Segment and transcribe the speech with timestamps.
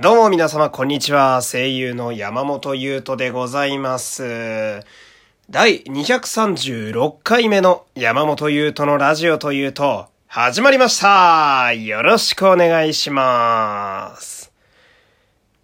[0.00, 1.42] どうも皆様、こんにちは。
[1.42, 4.84] 声優の山本優斗でございます。
[5.50, 14.52] 第236回目の山本優斗のラジオというと、始まりましたよろしくお願いします。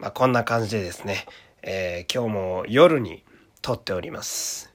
[0.01, 1.27] まあ、こんな感じでですね、
[1.63, 3.23] えー今日も夜に
[3.63, 4.73] 撮っております。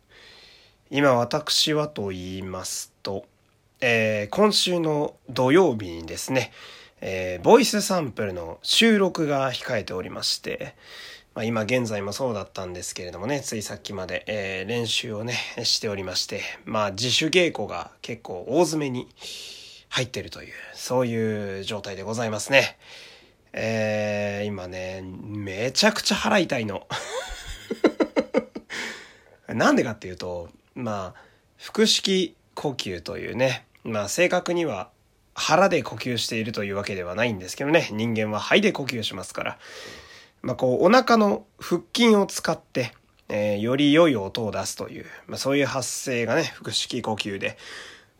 [0.90, 3.26] 今私はと言いますと、
[3.82, 6.54] えー今週の土曜日にですね、
[7.02, 10.76] えーボイスサンプルの収録が控えておりまして、
[11.36, 19.08] まあ、今現在もそうだったんですけれどもね、ついさっきまで、えー練習をね、しておりまして、まあ自主稽古が結構大詰めに
[19.90, 22.78] 入ってるという、そういう状態でございますね。
[23.54, 26.88] えー今ね、めちゃくちゃ腹痛いの。
[29.48, 31.22] なんでかっていうと、まあ、
[31.58, 34.90] 腹式呼吸というね、まあ正確には
[35.40, 39.58] 腹で呼吸しているというわけではないんですけどね、人間は肺で呼吸しますから、
[40.42, 42.94] まあこうお腹の腹筋を使って、
[43.30, 47.58] えーより良い音を出すという、まあそういう発声がね、腹式呼吸で、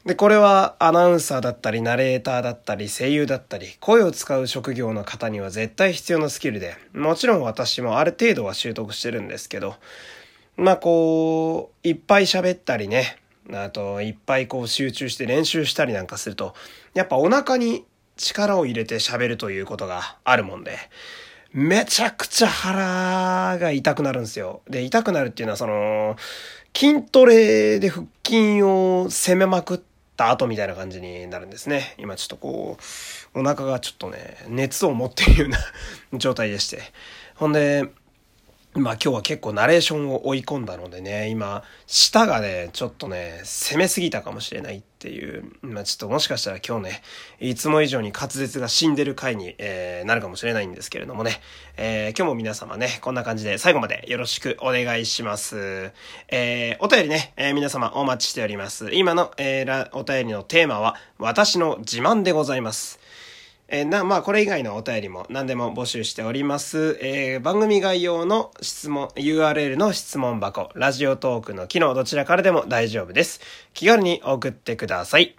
[0.06, 9.76] で、これはアナウンサーだったり、ナレーターだったり、声優だったり、声を使う職業の方には絶対必要なスキルで、もちろん私もある程度は習得してるんですけど、
[10.56, 13.18] まあこう、いっぱい喋ったりね、
[13.52, 16.54] あといっぱいこう集中して練習したりなんかすると、
[16.94, 17.86] やっぱお腹に
[18.18, 20.78] 力を入れて喋るということがあるもんで、
[21.52, 24.62] めちゃくちゃ腹が痛くなるんですよ。
[24.70, 26.16] で、痛くなるっていうのはその、
[26.76, 29.80] 筋トレで腹筋を攻めまくっ
[30.16, 31.96] た後みたいな感じになるんですね。
[31.98, 32.78] 今ちょっとこ
[33.34, 35.58] う、お腹がちょっとね、熱を持っているような
[36.20, 36.82] 状態でして。
[37.36, 37.90] ほんで、
[38.76, 47.02] まあ今日は結構ナレーションを追い込んだのでね、今、舌がね、ちょっとね、攻めすぎたかもしれないっていう、まあちょっともしかしたら今日ね、
[47.40, 51.42] いつも以上に滑舌が死んでる回に、えーなるかもしれないんですけれどもね、
[51.78, 55.92] えー今日も皆様ね、こんな感じで最後までよろしくお願いします。
[56.28, 58.92] えーお便りね、えー皆様お待ちしております。
[58.94, 63.00] 今の、えーお便りのテーマは、私の自慢でございます。
[63.72, 66.98] えーな、まあ、これ以外のお便りも何でも募集しております。
[67.02, 73.42] えー番組概要の質問、URL の質問箱、ラジオトークの機能どちらからでも大丈夫です。
[73.76, 75.36] 気軽に送ってください。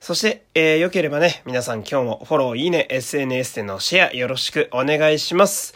[0.00, 5.74] そして、えー良ければね、皆さん今日もフォロー、いいね、SNS でのシェアよろしくお願いします。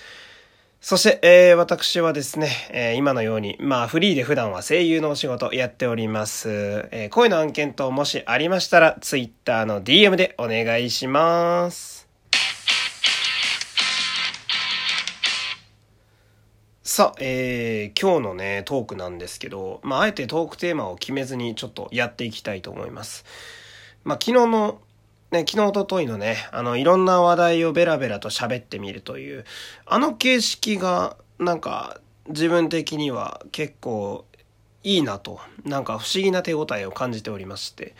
[0.89, 6.49] そして、えー私はですね、えー今のように、まあ、フリーで普段は声優のお仕事やっております。
[6.93, 12.09] えー声の案件等もしありましたら、Twitter の DM でお願いします。
[16.85, 23.25] さあ、えー今日のね、トークなんですけど、まあ、あえてトークテーマを決めずにちょっとやっていきたいと思います。
[24.05, 24.81] まあ、昨日の、
[25.31, 29.45] ね、昨日、おとといのね、あの、いろんな話題をベラベラと喋ってみるという、
[29.85, 34.25] あの形式が、なんか、自分的には結構
[34.83, 37.95] いいなと、なんか不思議な手応えを感じておりまして、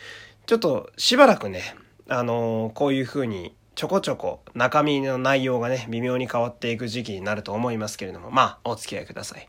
[0.45, 1.75] ちょっとしばらくね、
[2.09, 9.47] あのこういう風にちょこちょこ中身の内容がね、微妙に変わっていく時期になると思いますけれども、まあ、お付き合いください。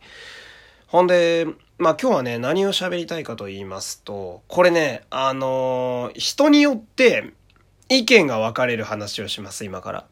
[0.89, 1.47] ほんで、
[1.79, 7.35] まあ今日はね、何を喋りたいかと言いますと、これね、あのー人によって
[7.89, 10.07] 意見が分かれる話をします、今から。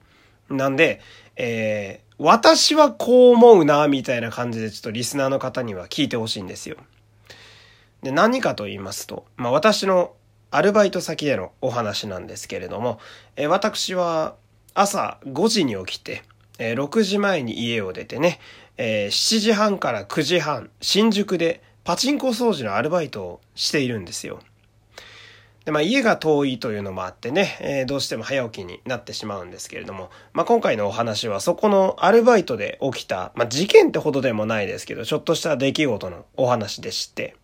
[0.49, 1.01] なんで、
[1.37, 6.77] えー、私はこう思うな、みたいな感じでちょっとリスナーの方には聞いてほしいんですよ。
[8.03, 10.15] で、何かと言いますと、まあ私の
[10.51, 13.01] アルバイト先でのお話なんですけれども、
[13.37, 14.37] えー私は
[14.75, 16.23] 朝5時に起きて、
[16.59, 18.39] えー6時前に家を出てね、
[18.77, 24.41] えー7時半から9時半、新宿でパチンコ掃除のアルバイトをしているんですよ。
[25.66, 37.37] で、まあ家が遠いというのもあってね、えーどうしても早起きになってしまうんですけれども、まあ今回のお話はそこのアルバイトで起きた、まあ事件ってほどでもないですけど、ちょっとした出来事のお話でして、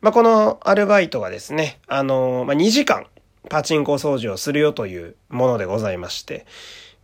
[0.00, 3.06] まあこのアルバイトがですね、あのーまあ2時間
[3.50, 6.46] パチンコ掃除をするよというものでございまして、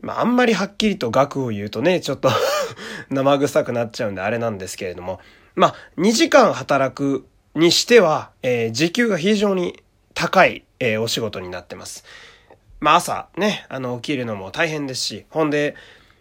[0.00, 2.30] まあ、あんまりはっきりと額を言うとね、ちょっと
[3.10, 5.18] 生臭くなっちゃうんであれなんですけれども、
[5.54, 9.82] まあ、2時間働くにしては、えー時給が非常に
[10.14, 12.04] 高い、えーお仕事になってます。
[12.80, 15.74] まあ、朝ね、あの、起きるのも大変ですし、ほんで、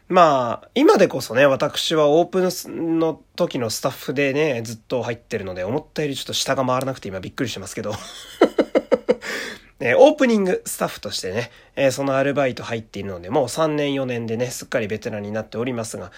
[0.09, 7.93] まあ、今でこそね、私はオープンの時のスタッフでね、ずっと入ってるので、思ったよりちょっと下が回らなくて今びっくりしてますけど。
[9.79, 16.11] え オープニングスタッフとしてね、えそのアルバイト入っているので、もう3年4年でね、すっかりベテランになっておりますが、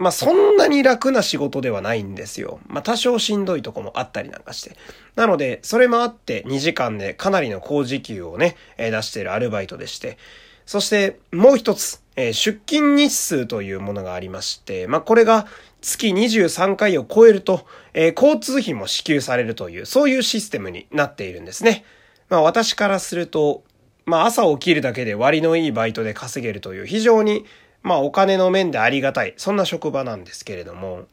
[0.00, 2.58] まあそんなに楽な仕事ではないんですよ。
[2.66, 4.74] まあ多少しんどいとこもあったりなんかして。
[5.14, 10.16] なので、それもあって2時間でかなりの高時給をね、え出しているアルバイトでして。
[10.64, 15.46] そしてもう一つ、え、出勤日数というものがありまして、まあ、これが
[15.82, 21.84] 月23回を超えると、え、交通費も支給されるという、そういうシステムになっているんですね。
[22.28, 23.64] まあ、私からすると、
[24.06, 27.44] まあ、朝起きるだけで割のいいバイトで稼げるという、非常に、
[27.82, 31.06] まあ、お金の面でありがたい、そんな職場なんですけれども、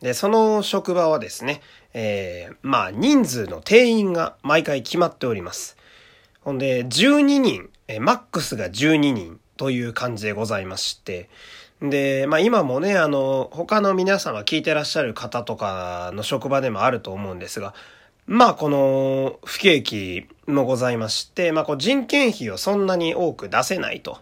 [0.00, 1.60] で、その職場はですね、
[1.94, 5.76] えー、まあ、人数の定員が毎回決まっております。
[6.40, 11.28] ほんで、12人、えマックスが12人という感じでございまして、
[11.80, 17.74] で、まあ今もね、あの、他の皆様聞いてらっしゃる方とかの職場でもあると思うんですが、
[18.26, 24.18] まあこの不景気もございまして、まあこう人件費をそんなに多く出せないと。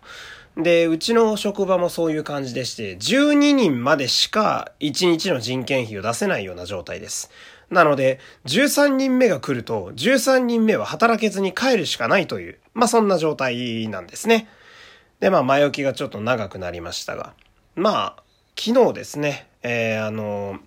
[0.63, 7.31] で、うちの職場もそういう感じでして、12人までしか1日の人件費を出せないような状態です。
[7.71, 14.49] なので、13人目が来ると、13人目は働けずに帰るしかないという、まあそんな状態なんですね。
[15.21, 17.35] で、まあ前置きがちょっと長くなりましたが、
[17.77, 18.23] まあ、
[18.59, 20.59] 昨日ですね、えー、あの、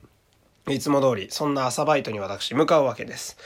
[0.67, 3.37] いつも通り、そんな朝バイトに私向かうわけです。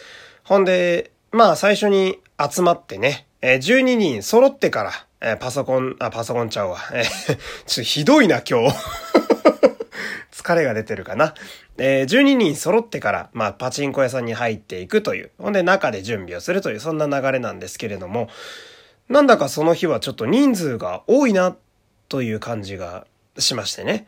[0.43, 4.91] ほんで、まあ最初に集まってね、えー、12人揃ってから、
[5.21, 6.77] え、パソコン、あ、パソコンちゃうわ。
[6.93, 7.37] え、 ちょっ
[7.75, 8.75] とひどいな、今日。
[10.31, 11.33] 疲れが出てるかな。
[11.77, 15.31] えー、12人揃ってから、まあ、パチンコ屋さんに入っていくという。
[15.39, 18.29] ほんで、中で準備をするという、そんな流れなんですけれども、
[19.09, 21.55] なんだかその日はちょっと人数が多いな、
[22.09, 23.05] という感じが
[23.37, 24.07] しましてね。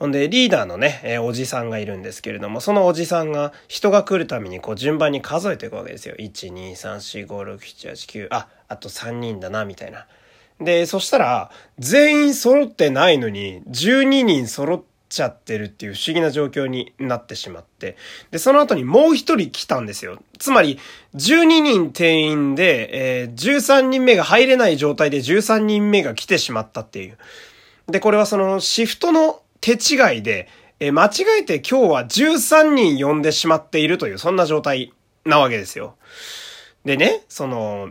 [0.00, 6.14] ほんで、リーダーのね、えー、おじさんがいるんですけれども、そのおじさんが人が来るためにこう順番に数えていくわけですよ。
[6.18, 10.06] 1、2、3、4、5、6、7、8、9、あ、あと3人だな、みたいな。
[10.58, 17.98] で、そしたら、全員揃ってないのに、12人揃っちゃってるっていう不思議な状況になってしまって。
[18.30, 20.18] で、その後にもう一人来たんですよ。
[20.38, 20.78] つまり、
[21.14, 27.18] 12人定員で、えー、13人目が入れない状態で13人目が来てしまったっていう。
[27.86, 30.48] で、これはそのシフトの手違いで、
[30.78, 34.92] え間違えて今日は13人呼んでしまっているという、そんな状態
[35.24, 35.96] なわけですよ。
[36.84, 37.90] でね、その、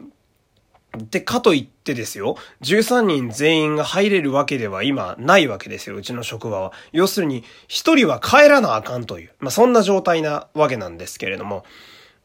[0.98, 6.74] で、かといってですよ、13人全員が入れるわけでは今ないわけですよ、うちの職場は。
[6.92, 11.64] 要するに、1人は帰らなあかんという、まあそんな状態なわけなんですけれども、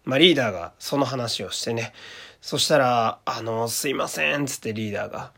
[0.05, 1.93] まあリーダーがその話をしてね、
[2.41, 5.33] そしたら、あの、すいません、つってリーダーが、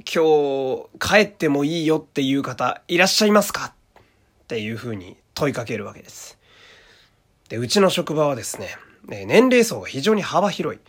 [0.00, 3.74] 今日帰ってもいいよっていう方いらっしゃいますか？
[3.96, 4.02] っ
[4.46, 6.38] ていうふうに問いかけるわけです。
[7.48, 8.76] で、うちの職場はですね、
[9.08, 10.80] 年齢層が非常に幅広い。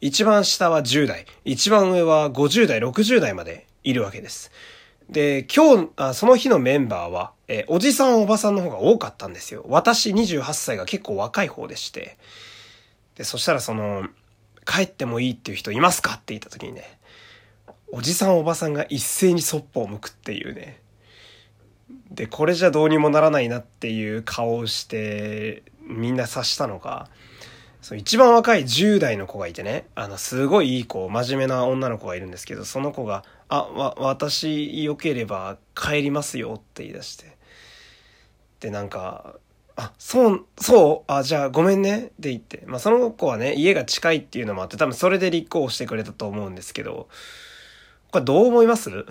[0.00, 4.50] 一番下は10代、一番上は50代、60代までいるわけです。
[5.08, 9.64] で、今日、あその日のメンバーは、えおじさんおばさんの方が多かったんですよ。
[9.68, 12.16] 私28歳が結構若い方でして。
[13.16, 14.08] で、そしたらその、
[14.66, 16.14] 帰ってもいいっていう人いますか？
[16.14, 16.98] って言った時にね、
[17.96, 20.80] おじさんおばさんが一斉にそっぽを向くっていうね。
[22.10, 27.08] で、これじゃどうにもならないなっていう顔をして、みんな察したのか、
[27.82, 37.36] そう、一番若い10代の子がいてね、あの、すごいいい子、真面目な女の子がいるんですけど、その子が、あ、わ、私、良ければ帰りますよって言い出して。
[38.58, 39.36] で、なんか、
[39.76, 42.64] あ、そう、そうあ、じゃあごめんねって言って。
[42.66, 47.08] まあ、その子はね、家が近いっていうのもあって、多分それで立候補してくれたと思うんですけど、
[48.14, 48.90] これどう思います？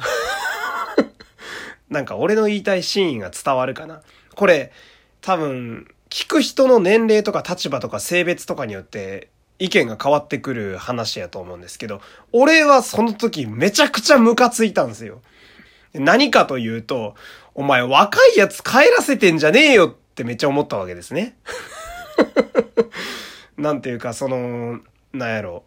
[1.89, 4.01] なんか俺の言いたいシーンが伝わるかな？
[4.33, 4.71] これ、
[5.19, 9.27] 多分、聞く人の年齢とか立場とか性別とかによって
[9.59, 11.99] 意見が変わってくる話やと思うんですけど、
[12.31, 15.21] 俺はその時めちゃくちゃムカついたんですよ。
[15.93, 17.15] 何かというと、
[17.55, 21.35] お前若いやつ帰らせてんじゃねえよってめっちゃ思ったわけですね。
[23.57, 24.79] なんていうか、その、
[25.11, 25.65] なんやろ。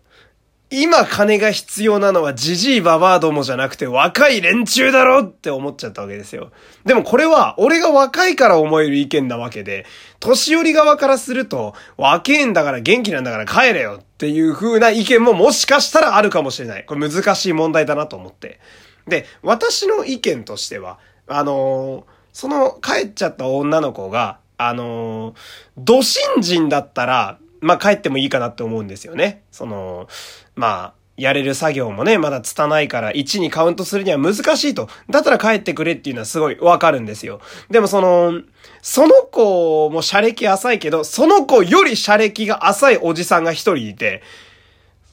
[0.69, 6.51] 今金が必要なのはジジイババアどもじゃなくて若い連中だろって思っちゃったわけですよ。
[6.85, 9.87] でもこれは俺が若いから思える意見なわけで、
[10.19, 16.85] 年寄り側からすると若えんだから元気なんだから帰れよっていう風な意見ももしかしたらあるかもしれない。
[16.85, 18.59] これ難しい問題だなと思って。
[19.07, 25.35] で、私の意見としては、あのー、その帰っちゃった女の子が、あのー、
[25.79, 29.43] 土新人だったら、まあ、帰ってもいいかなって思うんですよね。
[29.51, 30.09] その、
[30.55, 34.89] まあ、やれる作業もね、まだ拙いから1にカウントするには難しいと。
[35.09, 37.41] だったら帰ってくれっていうのはすごいわかるんですよ。
[37.71, 38.43] でもその、
[38.83, 44.23] その子も車歴浅いけど、その子より車歴が浅いおじさんが一人いて、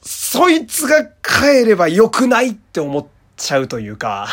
[0.02, 4.28] そいつが帰れば良くないって思っちゃうというか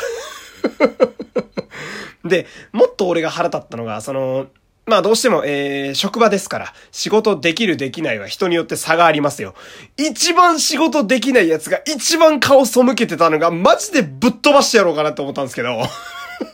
[2.26, 4.48] で、もっと俺が腹立ったのが、その、
[4.92, 9.56] まあどうしても、えー、職場ですから、仕事できるできないは人によって差がありますよ。
[9.96, 15.82] 一番仕事できない奴が一番顔背けてたのが、マジでぶっ飛ばしてやろうかなって思ったんですけど。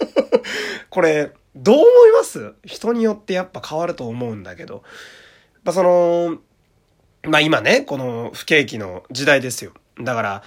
[0.91, 2.53] これ、どう思います？
[2.63, 4.75] 人によってやっぱ変わると思うんだけど。
[4.75, 4.83] やっ
[5.63, 6.37] ぱその、
[7.23, 9.71] まあ今ね、この不景気の時代ですよ。
[9.99, 10.43] だから、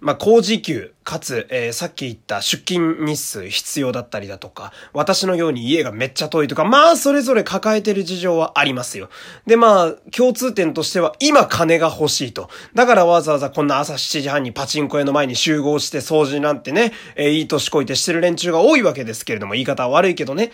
[0.00, 9.10] まあ、工事給、かつ、えー、さっき言った出勤日数必要だったりだとか、私のように家がめっちゃ遠いとか、まあ、それぞれ抱えてる事情はありますよ。
[9.46, 12.48] で、まあ、共通点としては、今金が欲しいと。
[12.74, 20.46] だからわざわざこんな朝7時半にパチンコ屋の前に集合して掃除なんてね、えー、いい年こいてしてる連中が多いわけですけれども、言い方は悪いけどね。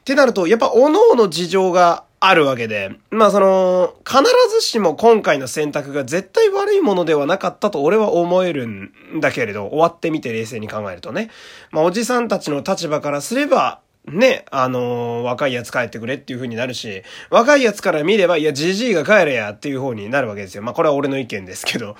[0.00, 11.30] ってなると、やっぱ、各々事情があるわけで、まあその、必ずしも今回の選択が絶対悪いものではなかったと俺は思えるんだけれど、終わってみて冷静に考えるとね。
[11.70, 20.62] まあおじさんたちの立場からすれば、ね、あのー、若いやつ帰ってくれっていう風になるし、若いやつから見れば、いや、じじいが帰れやっていう方になるわけですよ。
[20.62, 21.96] まあこれは俺の意見ですけど。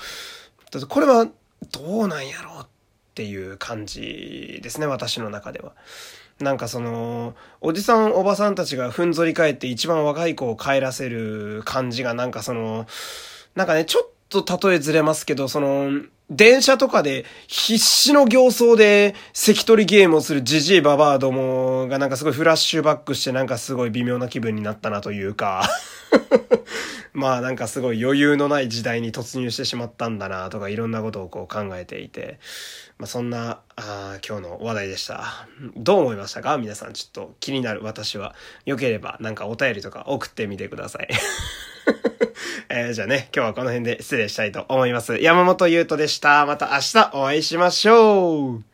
[0.89, 1.29] これは、
[1.73, 2.67] どうなんやろうっ
[3.15, 5.73] ていう感じですね、私の中では。
[6.40, 12.87] なんかその、おじさんおばさんたちがふんぞり返って一番若い子を帰らせる感じがなんかその、
[13.54, 25.66] なんかね、ちょっと例えずれますけど、その、電車とかで必死の形相で関取ゲームをするジジイババアどもがなんかすごいフラッシュバックしてなんかすごい微妙な気分になったなというか。
[27.19, 32.39] まあなんかすごい余裕のない時代に突入してしまったんだなとかいろんなことをこう考えていて、
[32.97, 35.49] まあそんなあ今日の話題でした。
[35.77, 36.57] どう思いましたか？
[36.59, 38.37] 皆さんちょっと気になる私は。
[38.65, 41.09] 良ければなんかお便りとか送ってみてください。
[42.71, 45.17] えー、じゃあね、今日はこの辺で失礼したいと思います。
[45.17, 46.47] 山本優斗でした。
[46.47, 48.69] また明日お会いしましょう